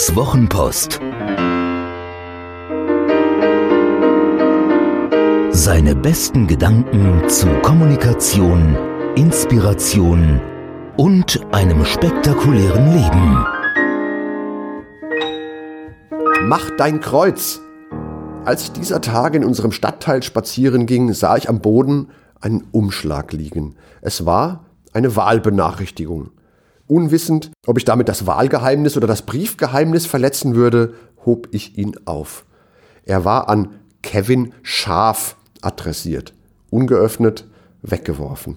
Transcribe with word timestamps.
Bonus 0.00 0.16
Wochenpost. 0.16 1.00
Seine 5.50 5.94
besten 5.94 6.46
Gedanken 6.46 7.28
zu 7.28 7.46
Kommunikation, 7.60 8.78
Inspiration 9.16 10.40
und 10.96 11.40
einem 11.52 11.84
spektakulären 11.84 12.92
Leben. 12.94 13.44
Mach 16.48 16.70
dein 16.78 17.00
Kreuz. 17.00 17.60
Als 18.46 18.62
ich 18.62 18.72
dieser 18.72 19.02
Tage 19.02 19.36
in 19.36 19.44
unserem 19.44 19.72
Stadtteil 19.72 20.22
spazieren 20.22 20.86
ging, 20.86 21.12
sah 21.12 21.36
ich 21.36 21.50
am 21.50 21.60
Boden 21.60 22.08
einen 22.40 22.64
Umschlag 22.72 23.34
liegen. 23.34 23.74
Es 24.00 24.24
war 24.24 24.64
eine 24.94 25.14
Wahlbenachrichtigung. 25.14 26.30
Unwissend, 26.90 27.52
ob 27.68 27.78
ich 27.78 27.84
damit 27.84 28.08
das 28.08 28.26
Wahlgeheimnis 28.26 28.96
oder 28.96 29.06
das 29.06 29.22
Briefgeheimnis 29.22 30.06
verletzen 30.06 30.56
würde, 30.56 30.94
hob 31.24 31.46
ich 31.52 31.78
ihn 31.78 31.94
auf. 32.04 32.44
Er 33.04 33.24
war 33.24 33.48
an 33.48 33.76
Kevin 34.02 34.54
Schaf 34.62 35.36
adressiert, 35.60 36.34
ungeöffnet, 36.68 37.46
weggeworfen. 37.82 38.56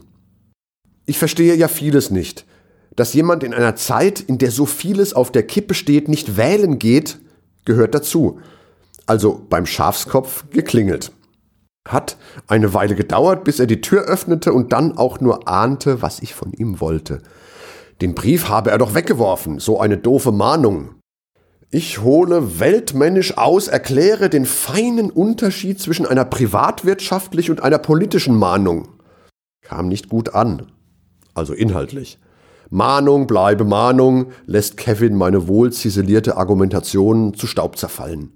Ich 1.06 1.20
verstehe 1.20 1.54
ja 1.54 1.68
vieles 1.68 2.10
nicht. 2.10 2.46
Dass 2.96 3.14
jemand 3.14 3.44
in 3.44 3.54
einer 3.54 3.76
Zeit, 3.76 4.20
in 4.20 4.40
der 4.40 4.50
so 4.50 4.66
vieles 4.66 5.14
auf 5.14 5.32
der 5.32 5.44
Kippe 5.44 5.76
steht, 5.76 6.08
nicht 6.08 6.36
wählen 6.36 6.80
geht, 6.80 7.20
gehört 7.66 7.94
dazu. 7.94 8.40
Also 9.06 9.46
beim 9.48 9.68
Schafskopf 9.68 10.46
geklingelt. 10.50 11.12
Hat 11.88 12.18
eine 12.48 12.74
Weile 12.74 12.96
gedauert, 12.96 13.44
bis 13.44 13.60
er 13.60 13.68
die 13.68 13.82
Tür 13.82 14.06
öffnete 14.06 14.54
und 14.54 14.74
dann 14.74 14.98
auch 14.98 15.20
nur 15.20 15.48
ahnte, 15.48 16.02
was 16.02 16.22
ich 16.22 16.34
von 16.34 16.52
ihm 16.52 16.80
wollte. 16.80 17.22
Den 18.02 18.16
Brief 18.16 18.50
habe 18.50 18.72
er 18.72 18.78
doch 18.78 18.94
weggeworfen, 18.94 19.60
so 19.60 19.80
eine 19.80 19.98
doofe 19.98 20.32
Mahnung. 20.32 20.96
Ich 21.70 22.02
hole 22.02 22.60
weltmännisch 22.60 23.38
aus, 23.38 23.68
erkläre 23.68 24.30
den 24.30 24.46
feinen 24.46 25.10
Unterschied 25.10 25.80
zwischen 25.80 26.06
einer 26.06 26.26
privatwirtschaftlich 26.26 27.50
und 27.50 27.64
einer 27.64 27.80
politischen 27.80 28.36
Mahnung. 28.36 28.90
Kam 29.62 29.88
nicht 29.88 30.08
gut 30.10 30.36
an. 30.36 30.68
Also 31.34 31.54
inhaltlich. 31.54 32.20
Mahnung 32.70 33.28
bleibe 33.28 33.64
Mahnung, 33.66 34.32
lässt 34.46 34.78
Kevin 34.78 35.16
meine 35.16 35.48
wohl 35.48 35.72
ziselierte 35.72 36.38
Argumentation 36.38 37.34
zu 37.34 37.48
Staub 37.48 37.78
zerfallen. 37.78 38.34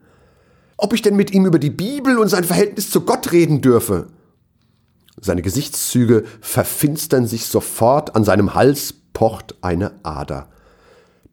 Ob 0.78 0.94
ich 0.94 1.02
denn 1.02 1.16
mit 1.16 1.32
ihm 1.32 1.46
über 1.46 1.60
die 1.60 1.70
Bibel 1.70 2.20
und 2.20 2.30
sein 2.30 2.44
Verhältnis 2.44 2.90
zu 2.90 3.02
Gott 3.02 3.32
reden 3.32 3.62
dürfe? 3.62 4.08
Seine 5.20 5.42
Gesichtszüge 5.42 6.24
verfinstern 6.40 7.26
sich 7.26 7.46
sofort, 7.48 8.16
an 8.16 8.24
seinem 8.24 8.54
Hals 8.54 8.94
pocht 9.18 9.56
eine 9.62 9.94
Ader. 10.04 10.46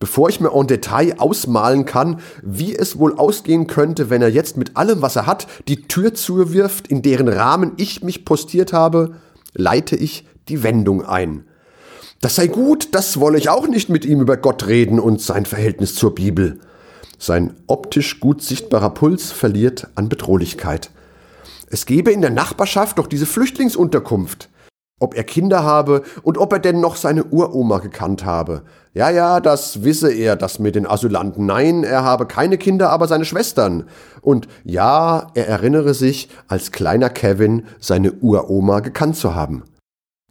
Bevor 0.01 0.31
ich 0.31 0.41
mir 0.41 0.55
en 0.55 0.67
Detail 0.67 1.17
ausmalen 1.19 1.85
kann, 1.85 2.21
wie 2.43 2.75
es 2.75 2.99
wohl 2.99 3.15
ausgehen 3.19 3.67
könnte, 3.67 4.09
wenn 4.09 4.23
er 4.23 4.31
jetzt 4.31 4.57
mit 4.57 4.79
allem, 4.79 5.03
was 5.03 5.17
er 5.17 5.27
hat, 5.27 5.47
die 5.69 5.83
Tür 5.87 6.15
zuwirft, 6.15 6.89
in 6.89 7.03
deren 7.03 7.29
Rahmen 7.29 7.73
ich 7.77 8.03
mich 8.03 8.25
postiert 8.25 8.73
habe, 8.73 9.17
leite 9.53 9.97
ich 9.97 10.27
die 10.49 10.63
Wendung 10.63 11.05
ein. 11.05 11.45
Das 12.23 12.37
sei 12.37 12.47
gut, 12.47 12.95
das 12.95 13.21
wolle 13.21 13.37
ich 13.37 13.51
auch 13.51 13.69
nicht 13.69 13.91
mit 13.91 14.07
ihm 14.07 14.23
über 14.23 14.39
Gott 14.39 14.67
reden 14.67 14.99
und 14.99 15.21
sein 15.21 15.45
Verhältnis 15.45 15.95
zur 15.95 16.15
Bibel. 16.15 16.61
Sein 17.19 17.53
optisch 17.67 18.19
gut 18.19 18.41
sichtbarer 18.41 18.95
Puls 18.95 19.31
verliert 19.31 19.89
an 19.95 20.09
Bedrohlichkeit. 20.09 20.89
Es 21.69 21.85
gebe 21.85 22.13
in 22.13 22.23
der 22.23 22.31
Nachbarschaft 22.31 22.99
doch 22.99 23.09
diese 23.09 23.27
Flüchtlingsunterkunft. 23.27 24.49
Ob 25.01 25.17
er 25.17 25.25
Kinder 25.25 25.65
habe 25.65 26.03
und 26.23 26.39
ob 26.39 26.53
er 26.53 26.61
denn 26.61 26.81
noch 26.81 26.97
seine 26.97 27.25
Uroma 27.25 27.79
gekannt 27.79 28.25
habe. 28.25 28.63
Ja, 28.93 29.11
ja, 29.11 29.41
das 29.41 29.83
wisse 29.83 30.13
er, 30.13 30.37
das 30.37 30.61
mit 30.61 30.77
den 30.77 30.87
Asylanten. 30.87 31.47
Nein, 31.47 31.83
er 31.83 32.05
habe 32.05 32.27
keine 32.27 32.59
Kinder, 32.59 32.91
aber 32.91 33.09
seine 33.09 33.25
Schwestern. 33.25 33.89
Und 34.21 34.47
ja, 34.63 35.27
er 35.35 35.49
erinnere 35.49 35.95
sich, 35.95 36.29
als 36.47 36.71
kleiner 36.71 37.11
Kevin 37.11 37.65
seine 37.81 38.13
Uroma 38.13 38.81
gekannt 38.81 39.17
zu 39.17 39.35
haben. 39.35 39.65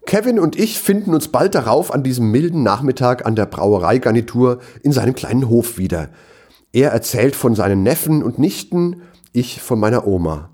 Kevin 0.05 0.39
und 0.39 0.57
ich 0.57 0.79
finden 0.79 1.13
uns 1.13 1.27
bald 1.27 1.55
darauf 1.55 1.93
an 1.93 2.03
diesem 2.03 2.31
milden 2.31 2.63
Nachmittag 2.63 3.25
an 3.25 3.35
der 3.35 3.45
Brauereigarnitur 3.45 4.59
in 4.81 4.91
seinem 4.91 5.15
kleinen 5.15 5.49
Hof 5.49 5.77
wieder. 5.77 6.09
Er 6.71 6.91
erzählt 6.91 7.35
von 7.35 7.55
seinen 7.55 7.83
Neffen 7.83 8.23
und 8.23 8.39
Nichten, 8.39 9.01
ich 9.33 9.61
von 9.61 9.79
meiner 9.79 10.07
Oma. 10.07 10.49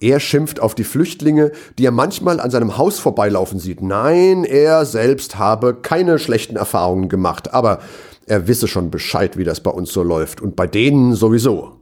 Er 0.00 0.18
schimpft 0.18 0.60
auf 0.60 0.74
die 0.74 0.84
Flüchtlinge, 0.84 1.52
die 1.78 1.84
er 1.84 1.90
manchmal 1.90 2.40
an 2.40 2.50
seinem 2.50 2.78
Haus 2.78 2.98
vorbeilaufen 2.98 3.58
sieht. 3.58 3.82
Nein, 3.82 4.44
er 4.44 4.86
selbst 4.86 5.38
habe 5.38 5.74
keine 5.74 6.18
schlechten 6.18 6.56
Erfahrungen 6.56 7.10
gemacht, 7.10 7.52
aber 7.52 7.80
er 8.26 8.48
wisse 8.48 8.66
schon 8.66 8.90
Bescheid, 8.90 9.36
wie 9.36 9.44
das 9.44 9.60
bei 9.60 9.70
uns 9.70 9.92
so 9.92 10.02
läuft, 10.02 10.40
und 10.40 10.56
bei 10.56 10.66
denen 10.66 11.14
sowieso. 11.14 11.76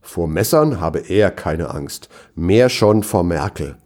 Vor 0.00 0.26
Messern 0.26 0.80
habe 0.80 1.00
er 1.00 1.30
keine 1.30 1.68
Angst, 1.74 2.08
mehr 2.34 2.70
schon 2.70 3.02
vor 3.02 3.24
Merkel. 3.24 3.76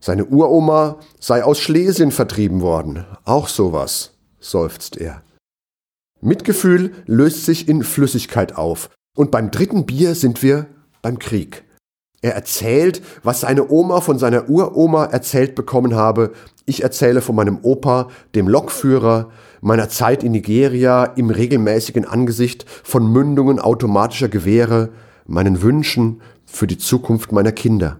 Seine 0.00 0.24
Uroma 0.24 0.96
sei 1.20 1.44
aus 1.44 1.60
Schlesien 1.60 2.10
vertrieben 2.10 2.60
worden, 2.60 3.04
auch 3.24 3.46
sowas, 3.46 4.14
seufzt 4.40 4.96
er. 4.96 5.22
Mitgefühl 6.20 6.92
löst 7.06 7.44
sich 7.44 7.68
in 7.68 7.84
Flüssigkeit 7.84 8.56
auf, 8.56 8.90
und 9.16 9.30
beim 9.30 9.52
dritten 9.52 9.86
Bier 9.86 10.16
sind 10.16 10.42
wir 10.42 10.66
beim 11.02 11.18
Krieg. 11.18 11.64
Er 12.22 12.34
erzählt, 12.34 13.00
was 13.22 13.40
seine 13.40 13.70
Oma 13.70 14.02
von 14.02 14.18
seiner 14.18 14.50
Uroma 14.50 15.06
erzählt 15.06 15.54
bekommen 15.54 15.94
habe. 15.94 16.32
Ich 16.66 16.82
erzähle 16.82 17.22
von 17.22 17.34
meinem 17.34 17.60
Opa, 17.62 18.08
dem 18.34 18.46
Lokführer, 18.46 19.30
meiner 19.62 19.88
Zeit 19.88 20.22
in 20.22 20.32
Nigeria 20.32 21.04
im 21.04 21.30
regelmäßigen 21.30 22.04
Angesicht 22.04 22.66
von 22.68 23.10
Mündungen 23.10 23.58
automatischer 23.58 24.28
Gewehre, 24.28 24.90
meinen 25.26 25.62
Wünschen 25.62 26.20
für 26.44 26.66
die 26.66 26.78
Zukunft 26.78 27.32
meiner 27.32 27.52
Kinder. 27.52 27.98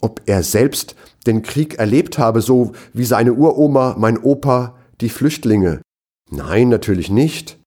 Ob 0.00 0.22
er 0.26 0.42
selbst 0.42 0.94
den 1.26 1.42
Krieg 1.42 1.78
erlebt 1.78 2.18
habe, 2.18 2.40
so 2.40 2.72
wie 2.94 3.04
seine 3.04 3.34
Uroma, 3.34 3.96
mein 3.98 4.16
Opa, 4.16 4.76
die 5.00 5.10
Flüchtlinge. 5.10 5.82
Nein, 6.30 6.68
natürlich 6.70 7.10
nicht. 7.10 7.58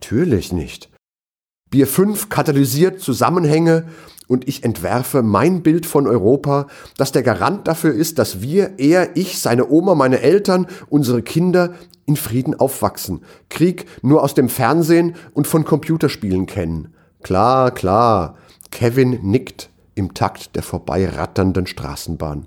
Natürlich 0.00 0.52
nicht. 0.52 0.88
Bier 1.70 1.86
5 1.86 2.30
katalysiert 2.30 3.00
Zusammenhänge 3.00 3.84
und 4.30 4.46
ich 4.46 4.62
entwerfe 4.62 5.24
mein 5.24 5.60
Bild 5.60 5.86
von 5.86 6.06
Europa, 6.06 6.68
das 6.96 7.10
der 7.10 7.24
Garant 7.24 7.66
dafür 7.66 7.92
ist, 7.92 8.20
dass 8.20 8.40
wir, 8.40 8.78
er, 8.78 9.16
ich, 9.16 9.40
seine 9.40 9.68
Oma, 9.68 9.96
meine 9.96 10.20
Eltern, 10.20 10.68
unsere 10.88 11.20
Kinder 11.20 11.74
in 12.06 12.14
Frieden 12.14 12.54
aufwachsen, 12.54 13.22
Krieg 13.48 13.86
nur 14.02 14.22
aus 14.22 14.34
dem 14.34 14.48
Fernsehen 14.48 15.16
und 15.34 15.48
von 15.48 15.64
Computerspielen 15.64 16.46
kennen. 16.46 16.94
Klar, 17.24 17.72
klar, 17.72 18.36
Kevin 18.70 19.18
nickt 19.22 19.68
im 19.96 20.14
Takt 20.14 20.54
der 20.54 20.62
vorbeiratternden 20.62 21.66
Straßenbahn. 21.66 22.46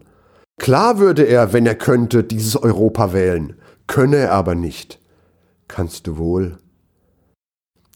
Klar 0.61 0.99
würde 0.99 1.23
er, 1.23 1.51
wenn 1.51 1.65
er 1.65 1.75
könnte, 1.75 2.23
dieses 2.23 2.55
Europa 2.55 3.11
wählen, 3.11 3.57
könne 3.87 4.17
er 4.17 4.31
aber 4.31 4.55
nicht. 4.55 4.99
Kannst 5.67 6.07
du 6.07 6.15
wohl. 6.15 6.59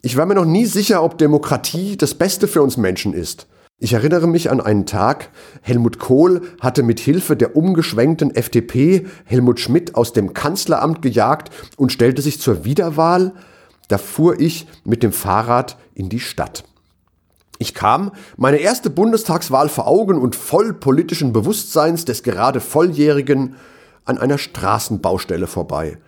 Ich 0.01 0.17
war 0.17 0.25
mir 0.25 0.35
noch 0.35 0.45
nie 0.45 0.65
sicher, 0.65 1.03
ob 1.03 1.17
Demokratie 1.17 1.95
das 1.95 2.15
Beste 2.15 2.49
für 2.49 2.61
uns 2.61 2.75
Menschen 2.75 3.13
ist. 3.13 3.47
Ich 3.79 3.93
erinnere 3.93 4.27
mich 4.27 4.49
an 4.49 4.59
einen 4.59 4.87
Tag, 4.87 5.29
Helmut 5.61 5.99
Kohl 5.99 6.41
hatte 6.59 6.81
mit 6.81 6.99
Hilfe 6.99 7.37
der 7.37 7.55
umgeschwenkten 7.55 8.33
FDP 8.33 9.05
Helmut 9.23 9.59
Schmidt 9.59 9.93
aus 9.93 10.13
dem 10.13 10.33
Kanzleramt 10.33 11.03
gejagt 11.03 11.51
und 11.77 11.91
stellte 11.91 12.23
sich 12.23 12.41
zur 12.41 12.65
Wiederwahl. 12.65 13.33
Da 13.87 13.99
fuhr 13.99 14.39
ich 14.39 14.65
mit 14.83 15.03
dem 15.03 15.11
Fahrrad 15.11 15.77
in 15.93 16.09
die 16.09 16.19
Stadt. 16.19 16.63
Ich 17.59 17.75
kam, 17.75 18.11
meine 18.35 18.57
erste 18.57 18.89
Bundestagswahl 18.89 19.69
vor 19.69 19.85
Augen 19.85 20.17
und 20.17 20.35
voll 20.35 20.73
politischen 20.73 21.31
Bewusstseins 21.31 22.03
des 22.03 22.23
gerade 22.23 22.61
Volljährigen, 22.61 23.57
an 24.05 24.17
einer 24.17 24.39
Straßenbaustelle 24.39 25.45
vorbei. 25.45 25.99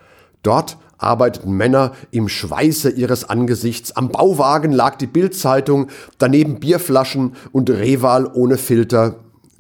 Dort 0.42 0.80
arbeiteten 1.00 1.52
Männer 1.52 1.94
im 2.12 2.30
Schweiße 2.30 2.92
ihres 2.92 3.28
Angesichts. 3.28 3.94
Am 3.94 4.10
Bauwagen 4.10 4.72
lag 4.72 4.98
die 4.98 5.08
Bildzeitung, 5.08 5.88
daneben 6.18 6.60
Bierflaschen 6.60 7.36
und 7.52 7.70
Reval 7.70 8.30
ohne 8.34 8.58
Filter 8.58 9.16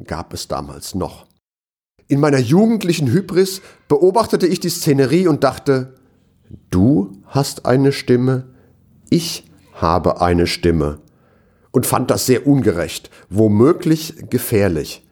gab 0.06 0.34
es 0.34 0.48
damals 0.48 0.96
noch. 0.96 1.26
In 2.08 2.20
meiner 2.20 2.40
jugendlichen 2.40 3.12
Hybris 3.12 3.62
beobachtete 3.88 4.48
ich 4.48 4.60
die 4.60 4.70
Szenerie 4.70 5.28
und 5.28 5.44
dachte, 5.44 5.96
du 6.72 7.12
hast 7.28 7.66
eine 7.66 7.92
Stimme, 7.92 8.48
ich 9.10 9.46
habe 9.74 10.22
eine 10.22 10.48
Stimme 10.48 11.00
und 11.72 11.86
fand 11.86 12.10
das 12.10 12.26
sehr 12.26 12.48
ungerecht, 12.48 13.10
womöglich 13.30 14.16
gefährlich. 14.30 15.06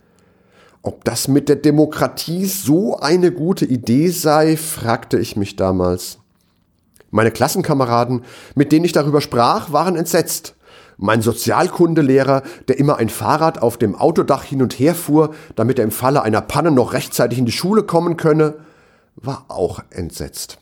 Ob 0.87 1.03
das 1.03 1.27
mit 1.27 1.49
der 1.49 1.57
Demokratie 1.57 2.45
so 2.45 2.97
eine 2.97 3.33
gute 3.33 3.65
Idee 3.65 4.07
sei, 4.07 4.55
fragte 4.55 5.19
ich 5.19 5.35
mich 5.35 5.57
damals. 5.57 6.19
Meine 7.11 7.29
Klassenkameraden, 7.29 8.23
mit 8.55 8.71
denen 8.71 8.85
ich 8.85 8.93
darüber 8.93 9.19
sprach, 9.19 9.73
waren 9.73 9.97
entsetzt. 9.97 10.55
Mein 10.95 11.21
Sozialkundelehrer, 11.21 12.41
der 12.69 12.79
immer 12.79 12.95
ein 12.95 13.09
Fahrrad 13.09 13.61
auf 13.61 13.75
dem 13.75 13.95
Autodach 13.95 14.45
hin 14.45 14.61
und 14.61 14.79
her 14.79 14.95
fuhr, 14.95 15.35
damit 15.57 15.77
er 15.77 15.83
im 15.83 15.91
Falle 15.91 16.21
einer 16.21 16.39
Panne 16.39 16.71
noch 16.71 16.93
rechtzeitig 16.93 17.37
in 17.37 17.45
die 17.45 17.51
Schule 17.51 17.83
kommen 17.83 18.15
könne, 18.15 18.53
war 19.17 19.43
auch 19.49 19.81
entsetzt. 19.89 20.57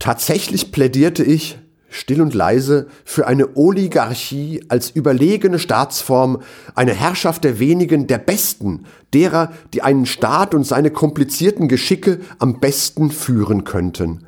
Tatsächlich 0.00 0.72
plädierte 0.72 1.22
ich 1.22 1.60
still 1.94 2.20
und 2.20 2.34
leise 2.34 2.88
für 3.04 3.28
eine 3.28 3.56
Oligarchie 3.56 4.64
als 4.68 4.90
überlegene 4.90 5.60
Staatsform, 5.60 6.42
eine 6.74 6.92
Herrschaft 6.92 7.44
der 7.44 7.60
wenigen, 7.60 8.08
der 8.08 8.18
Besten, 8.18 8.86
derer, 9.12 9.52
die 9.72 9.82
einen 9.82 10.04
Staat 10.04 10.54
und 10.54 10.66
seine 10.66 10.90
komplizierten 10.90 11.68
Geschicke 11.68 12.18
am 12.40 12.58
besten 12.58 13.12
führen 13.12 13.62
könnten. 13.62 14.26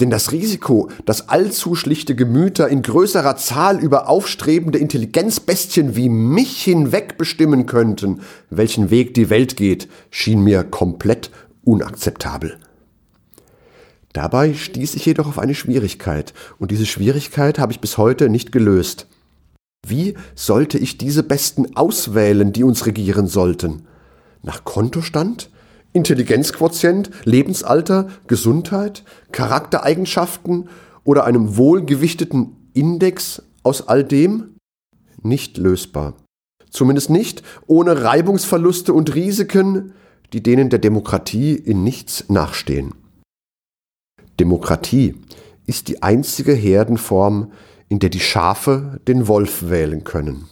Denn 0.00 0.10
das 0.10 0.32
Risiko, 0.32 0.90
dass 1.06 1.30
allzu 1.30 1.74
schlichte 1.74 2.14
Gemüter 2.14 2.68
in 2.68 2.82
größerer 2.82 3.36
Zahl 3.36 3.78
über 3.78 4.08
aufstrebende 4.08 4.78
Intelligenzbestien 4.78 5.96
wie 5.96 6.10
mich 6.10 6.62
hinweg 6.64 7.16
bestimmen 7.16 7.64
könnten, 7.64 8.20
welchen 8.50 8.90
Weg 8.90 9.14
die 9.14 9.30
Welt 9.30 9.56
geht, 9.56 9.88
schien 10.10 10.42
mir 10.42 10.64
komplett 10.64 11.30
unakzeptabel. 11.64 12.58
Dabei 14.14 14.54
stieß 14.54 14.94
ich 14.94 15.04
jedoch 15.04 15.26
auf 15.26 15.40
eine 15.40 15.56
Schwierigkeit, 15.56 16.32
und 16.58 16.70
diese 16.70 16.86
Schwierigkeit 16.86 17.58
habe 17.58 17.72
ich 17.72 17.80
bis 17.80 17.98
heute 17.98 18.30
nicht 18.30 18.52
gelöst. 18.52 19.08
Wie 19.86 20.14
sollte 20.36 20.78
ich 20.78 20.96
diese 20.98 21.24
Besten 21.24 21.76
auswählen, 21.76 22.52
die 22.52 22.62
uns 22.62 22.86
regieren 22.86 23.26
sollten? 23.26 23.82
Nach 24.42 24.64
Kontostand? 24.64 25.50
Intelligenzquotient, 25.92 27.10
Lebensalter, 27.24 28.08
Gesundheit, 28.28 29.04
Charaktereigenschaften 29.32 30.68
oder 31.02 31.24
einem 31.24 31.56
wohlgewichteten 31.56 32.70
Index 32.72 33.42
aus 33.64 33.88
all 33.88 34.04
dem? 34.04 34.54
Nicht 35.22 35.58
lösbar. 35.58 36.14
Zumindest 36.70 37.10
nicht 37.10 37.42
ohne 37.66 38.04
Reibungsverluste 38.04 38.92
und 38.92 39.14
Risiken, 39.14 39.92
die 40.32 40.42
denen 40.42 40.70
der 40.70 40.78
Demokratie 40.78 41.54
in 41.54 41.82
nichts 41.82 42.24
nachstehen. 42.28 42.94
Demokratie 44.40 45.14
ist 45.66 45.88
die 45.88 46.02
einzige 46.02 46.52
Herdenform, 46.52 47.52
in 47.88 47.98
der 47.98 48.10
die 48.10 48.20
Schafe 48.20 49.00
den 49.06 49.28
Wolf 49.28 49.68
wählen 49.70 50.04
können. 50.04 50.48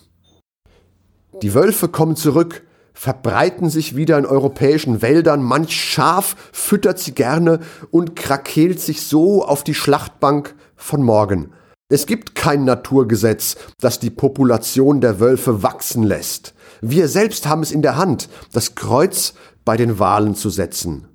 Die 1.43 1.55
Wölfe 1.55 1.88
kommen 1.88 2.17
zurück, 2.17 2.62
verbreiten 2.94 3.70
sich 3.70 3.96
wieder 3.96 4.19
in 4.19 4.26
europäischen 4.26 5.02
Wäldern, 5.02 5.43
manch 5.43 5.73
Schaf 5.73 6.37
füttert 6.52 6.99
sie 6.99 7.12
gerne 7.12 7.61
und 7.90 8.14
krakeelt 8.17 8.81
sich 8.81 9.02
so 9.02 9.44
auf 9.44 9.64
die 9.64 9.75
Schlachtbank 9.75 10.55
von 10.76 11.02
morgen. 11.02 11.52
Es 11.88 12.06
gibt 12.06 12.34
kein 12.34 12.64
Naturgesetz, 12.64 13.56
das 13.81 13.99
die 13.99 14.11
Population 14.11 15.00
der 15.00 15.20
Wölfe 15.20 15.62
wachsen 15.62 16.05
lässt. 16.05 16.55
Wir 16.81 17.08
selbst 17.08 17.46
haben 17.46 17.62
es 17.62 17.73
in 17.73 17.82
der 17.82 17.96
Hand, 17.96 18.29
das 18.52 18.75
Kreuz 18.75 19.34
bei 19.64 19.76
den 19.76 19.99
Wahlen 19.99 20.34
zu 20.34 20.49
setzen. 20.49 21.08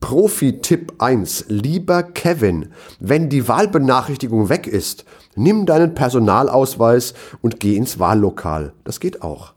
Profi-Tipp 0.00 0.94
1. 0.98 1.46
Lieber 1.48 2.04
Kevin, 2.04 2.70
wenn 3.00 3.28
die 3.28 3.48
Wahlbenachrichtigung 3.48 4.48
weg 4.48 4.66
ist, 4.68 5.04
nimm 5.34 5.66
deinen 5.66 5.94
Personalausweis 5.94 7.14
und 7.42 7.58
geh 7.58 7.76
ins 7.76 7.98
Wahllokal. 7.98 8.72
Das 8.84 9.00
geht 9.00 9.22
auch. 9.22 9.54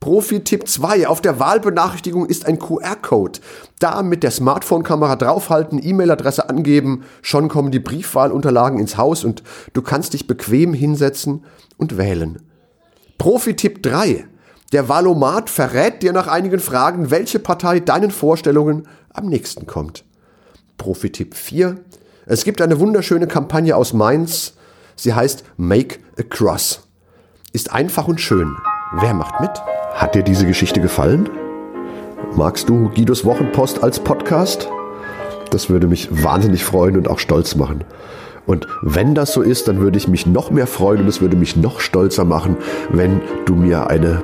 Profi-Tipp 0.00 0.68
2. 0.68 1.06
Auf 1.06 1.22
der 1.22 1.38
Wahlbenachrichtigung 1.38 2.26
ist 2.26 2.44
ein 2.44 2.58
QR-Code. 2.58 3.38
Da 3.78 4.02
mit 4.02 4.22
der 4.24 4.32
Smartphone-Kamera 4.32 5.16
draufhalten, 5.16 5.80
E-Mail-Adresse 5.82 6.50
angeben, 6.50 7.04
schon 7.22 7.48
kommen 7.48 7.70
die 7.70 7.80
Briefwahlunterlagen 7.80 8.80
ins 8.80 8.98
Haus 8.98 9.24
und 9.24 9.42
du 9.72 9.80
kannst 9.80 10.12
dich 10.12 10.26
bequem 10.26 10.74
hinsetzen 10.74 11.44
und 11.78 11.96
wählen. 11.96 12.42
Profi-Tipp 13.16 13.82
3. 13.82 14.26
Der 14.72 14.88
Wahlomat 14.88 15.50
verrät 15.50 16.02
dir 16.02 16.12
nach 16.12 16.26
einigen 16.26 16.60
Fragen, 16.60 17.10
welche 17.10 17.38
Partei 17.38 17.80
deinen 17.80 18.10
Vorstellungen 18.10 18.88
am 19.12 19.26
nächsten 19.26 19.66
kommt. 19.66 20.04
Profi-Tipp 20.78 21.34
4. 21.34 21.76
Es 22.26 22.44
gibt 22.44 22.60
eine 22.60 22.80
wunderschöne 22.80 23.26
Kampagne 23.26 23.76
aus 23.76 23.92
Mainz. 23.92 24.54
Sie 24.96 25.14
heißt 25.14 25.44
Make 25.56 25.98
a 26.18 26.22
Cross. 26.22 26.88
Ist 27.52 27.72
einfach 27.72 28.08
und 28.08 28.20
schön. 28.20 28.56
Wer 29.00 29.14
macht 29.14 29.40
mit? 29.40 29.50
Hat 29.92 30.14
dir 30.14 30.22
diese 30.22 30.46
Geschichte 30.46 30.80
gefallen? 30.80 31.28
Magst 32.34 32.68
du 32.68 32.88
Guidos 32.88 33.24
Wochenpost 33.24 33.82
als 33.82 34.00
Podcast? 34.00 34.68
Das 35.50 35.70
würde 35.70 35.86
mich 35.86 36.08
wahnsinnig 36.10 36.64
freuen 36.64 36.96
und 36.96 37.06
auch 37.06 37.20
stolz 37.20 37.54
machen. 37.54 37.84
Und 38.44 38.66
wenn 38.82 39.14
das 39.14 39.32
so 39.32 39.40
ist, 39.40 39.68
dann 39.68 39.78
würde 39.78 39.98
ich 39.98 40.08
mich 40.08 40.26
noch 40.26 40.50
mehr 40.50 40.66
freuen 40.66 41.02
und 41.02 41.06
es 41.06 41.20
würde 41.20 41.36
mich 41.36 41.54
noch 41.54 41.78
stolzer 41.78 42.24
machen, 42.24 42.56
wenn 42.90 43.20
du 43.46 43.54
mir 43.54 43.86
eine 43.86 44.23